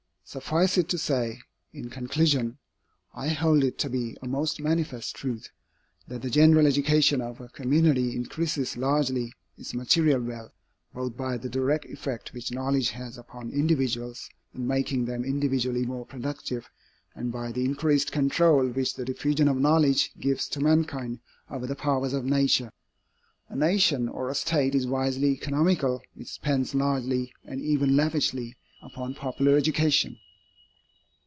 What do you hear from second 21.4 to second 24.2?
over the powers of nature. A nation